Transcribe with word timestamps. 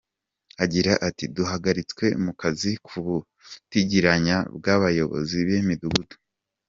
Agira 0.63 0.91
ati 1.07 1.25
“Duhagaritswe 1.35 2.05
mu 2.23 2.31
kazi 2.41 2.71
ku 2.87 2.95
butiriganya 3.05 4.37
bw’abayobozi 4.57 5.37
b’imidugudu. 5.47 6.15